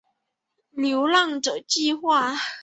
[0.71, 2.35] 流浪者计画